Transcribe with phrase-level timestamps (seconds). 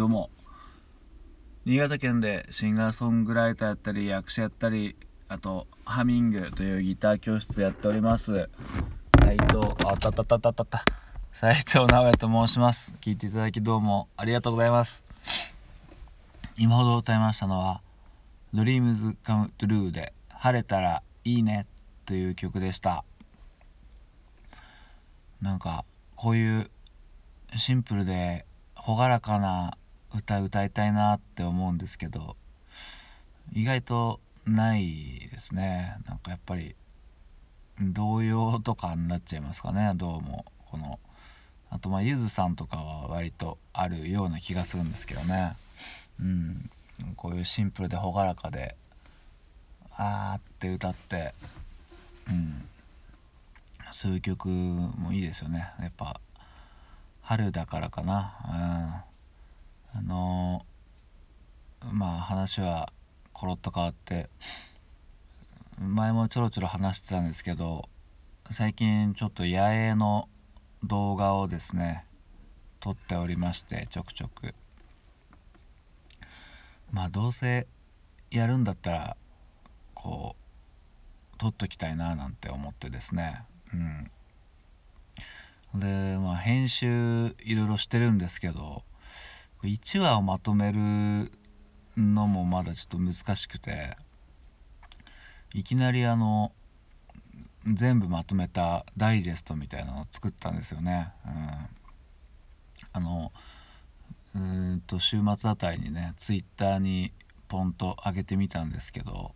[0.00, 0.30] どうも。
[1.66, 4.96] 新潟県でシンガーソングライターやったり役者やったり
[5.28, 8.48] あとハミングというギター教室やっております。
[9.20, 10.84] 斉藤あたたたたたた。
[11.34, 12.96] 斉藤直也と申します。
[13.02, 15.04] 聞いていただきどうもありがとうございます。
[16.56, 17.82] 今ほど歌いましたのは
[18.54, 21.66] Dreams Come True で晴れたらいいね
[22.06, 23.04] という曲でした。
[25.42, 25.84] なんか
[26.16, 26.70] こういう
[27.54, 29.76] シンプルで朗らかな
[30.14, 32.36] 歌歌いたいなって思うんですけど
[33.52, 35.96] 意外とないですね。
[36.06, 36.74] なんかやっぱり
[37.80, 39.92] 童謡とかになっちゃいますかね。
[39.94, 40.44] どうも。
[40.70, 40.98] この
[41.70, 45.56] あとまあゆずさんとかは割とあるような気がするんですけどね。
[46.20, 46.70] うん。
[47.16, 48.76] こういうシンプルで朗らかで
[49.96, 51.34] あーって歌って
[52.28, 52.68] うん。
[53.92, 55.70] そういう曲もいいですよね。
[55.80, 56.20] やっぱ
[57.22, 59.02] 春だからかな。
[59.04, 59.09] うん。
[59.94, 62.92] あのー、まあ話は
[63.32, 64.28] コロッと変わって
[65.78, 67.88] 前もちょろちょろ話してたんですけど
[68.50, 70.28] 最近ちょっと野営の
[70.84, 72.04] 動画をですね
[72.80, 74.54] 撮っておりましてちょくちょく。
[76.90, 77.66] まあどうせ
[78.30, 79.16] やるんだったら
[79.94, 80.34] こ
[81.34, 83.42] う撮っときたいななんて思ってですね。
[83.72, 83.76] う
[85.76, 85.80] ん。
[85.80, 88.82] でまあ編集いろいろしてるんですけど
[89.62, 91.32] 1話をまとめる
[91.96, 93.96] のもまだちょっと難しくて
[95.52, 96.52] いきなりあの
[97.66, 101.12] 全部まとめたダイジェストみたいなのを作ったんですよね。
[101.26, 101.32] うん、
[102.92, 103.32] あの
[104.34, 107.12] うんと週末あたりにねツイッターに
[107.48, 109.32] ポンと上げてみたんですけど、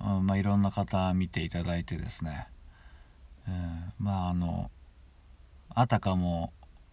[0.00, 2.46] うんまあ、いろんな方見ていただいてですね、
[3.46, 4.70] うん、まああの
[5.74, 6.52] あたかも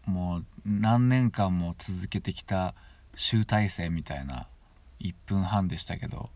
[0.10, 2.74] もう何年間も続けてきた
[3.16, 4.48] 集大成みたいな
[5.00, 6.30] 1分半でしたけど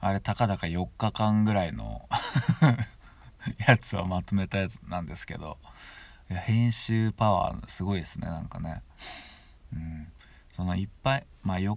[0.00, 2.08] あれたかだか4日間ぐらいの
[3.66, 5.58] やつをまとめたやつなんですけど
[6.30, 8.82] いや編集パワーすごいですねなんかね。
[9.72, 10.08] うん。
[10.54, 11.76] そのいっぱいまあ 4,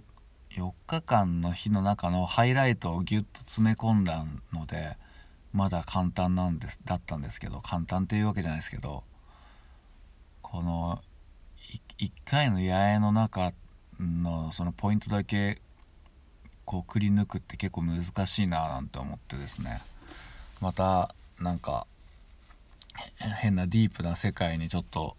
[0.50, 4.96] 4日間の日の中のハイライトをギュッと詰め込んだので
[5.52, 9.04] まだ簡単なんですだったんですけど簡単っていうわけじゃないですけど
[10.42, 11.02] この
[11.98, 13.52] 1回の八重の中
[13.98, 15.60] のそのポイントだけ
[16.66, 19.80] こうくり抜くって結構難しいななんて思ってですね。
[20.60, 21.86] またなんか
[23.18, 25.16] 変なディープな世界にちょっと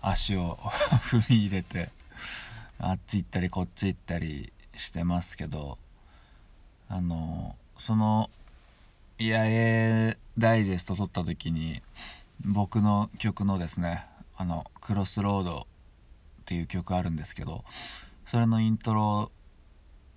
[0.00, 0.56] 足を
[1.10, 1.90] 踏み入れて
[2.78, 5.78] あっち行ったりこっち行ったりしてますけど
[6.88, 8.30] あのその
[9.18, 11.82] 「八重ダイジェスト」撮った時に
[12.40, 15.66] 僕の曲のですね「あのクロスロード」
[16.46, 17.64] っていう曲あるんですけど
[18.24, 19.32] それのイントロ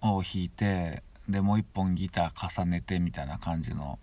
[0.01, 3.97] を弾いてでもう一本ギター重ねてみたいな感じの、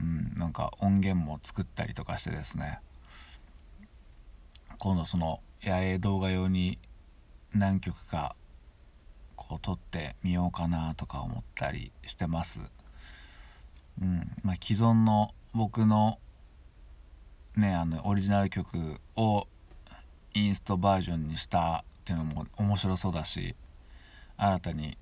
[0.00, 2.80] うん、なんか音源も作ったりとかしてですね
[4.78, 6.78] 今度その八重動画用に
[7.52, 8.34] 何曲か
[9.34, 12.60] こう撮ってみようかなとか思ったりしてます。
[14.00, 16.18] うんまあ、既存の僕の
[17.56, 19.46] ねあのオリジナル曲を
[20.36, 23.54] インストバージョンにしたっていうのも面白そうだし
[24.36, 24.98] 新たに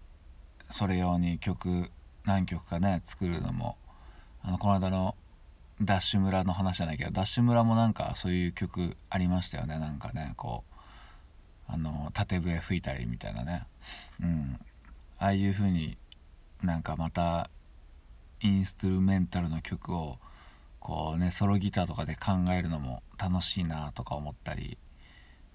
[0.70, 1.90] それ用に曲
[2.24, 3.76] 何曲かね作るのも
[4.44, 5.16] あのこの間の
[5.82, 9.80] ダッシュ村の話じゃないけどダッシュ村もなんかそういう曲ありましたよね。
[9.80, 10.62] なんかねこ
[11.68, 13.66] うあの縦笛吹いたりみたいなね。
[14.22, 14.60] うん。
[15.18, 15.98] ああいう風に
[16.62, 17.50] なんかまた
[18.40, 20.18] インストゥルメンタルの曲を
[20.78, 24.78] こうねソロギターとかで考えるのも楽しいなとか思ったり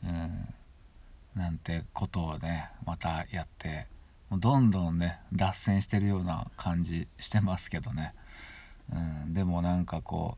[0.03, 0.53] うん。
[1.35, 3.87] なんてことをねまたやって
[4.29, 8.13] もうどんどんね脱線してるような感じしてますけどね、
[8.93, 10.37] うん、でもなんかこ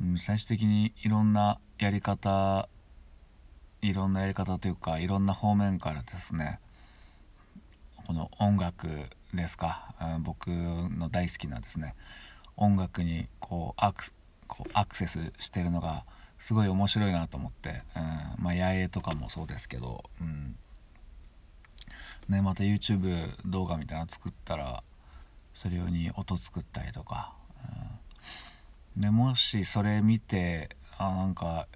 [0.00, 2.68] う、うん、最終的にいろんなやり方
[3.82, 6.60] いろんなやり方というかいろんな方面からですね
[8.06, 8.88] この音楽
[9.32, 11.94] ですか、うん、僕の大好きなですね
[12.56, 14.04] 音楽にこうアク
[14.46, 16.04] こうアクセスしてるのが
[16.38, 18.00] すごい面白いなと思って、う
[18.40, 20.56] ん、まあ野営とかもそうですけど、うん。
[22.28, 24.82] ね、また YouTube 動画みたいなの作ったら
[25.52, 27.34] それ用に音作ったりとか、
[28.96, 31.66] うん、でもしそれ見てあなんか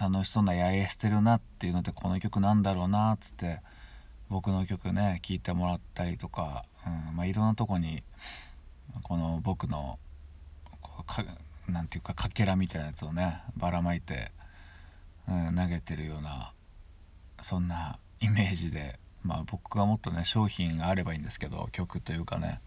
[0.00, 3.60] 楽しそうな野営してるなっていうのでこの曲なんだろうなっつって
[4.28, 7.16] 僕の曲ね聴いてもらったりとか、うん。
[7.16, 8.02] まあ、いろんなとこに
[9.02, 9.98] この僕の
[11.68, 14.32] 何て言うかかけらみたいなやつをねばらまいて、
[15.28, 16.52] うん、投げてるような
[17.42, 22.60] そんなイメージでまあ僕がもっとね商品があればいいんですけど曲というかね。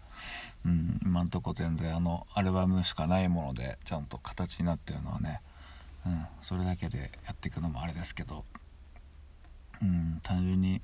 [0.64, 5.40] うん今んとこ全然あのアルバムしかないものでちゃんと形になってるのはね。
[6.06, 8.44] うんそれだけでやっていくのもあれですけど。
[9.82, 10.80] うん単純に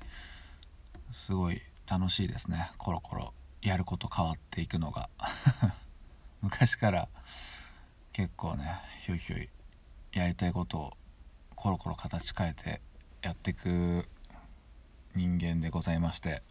[1.11, 2.71] すごい楽しいですね。
[2.77, 5.09] コロコロやること変わっていくのが。
[6.41, 7.09] 昔から
[8.13, 9.49] 結構ねひょいひょい
[10.13, 10.93] やりたいことを
[11.55, 12.81] コロコロ形変えて
[13.21, 14.05] やっていく
[15.15, 16.41] 人間でございまして。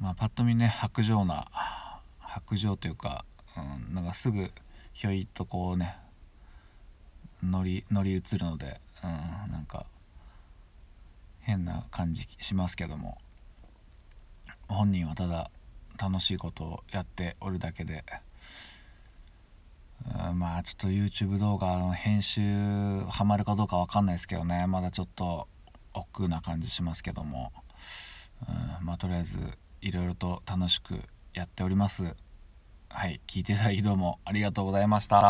[0.00, 1.46] まあパッと見ね白状な
[2.18, 3.24] 白状というか、
[3.56, 4.50] うん、なんかすぐ
[4.92, 5.96] ひょいっとこうね
[7.42, 9.86] 乗り乗り移るので、うん、なんか
[11.40, 13.18] 変な感じしますけども。
[14.68, 15.50] 本人はただ
[16.00, 18.04] 楽しいことをやっておるだけで、
[20.34, 22.40] まあちょっと YouTube 動画の編集
[23.08, 24.66] ハマるかどうか分かんないですけどね。
[24.66, 25.48] まだちょっと
[25.94, 27.52] 億劫な感じしますけども、
[28.48, 29.38] うん、まあとりあえず
[29.80, 31.00] いろいろと楽しく
[31.34, 32.14] やっております。
[32.88, 35.20] はい聞いていただきどうもありがとうございました。